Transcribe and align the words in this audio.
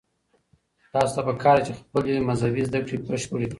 تاسو 0.93 1.11
ته 1.15 1.21
پکار 1.27 1.55
ده 1.59 1.63
چې 1.67 1.73
خپلې 1.79 2.13
مذهبي 2.29 2.63
زده 2.67 2.79
کړې 2.85 2.97
بشپړې 3.07 3.45
کړئ. 3.45 3.47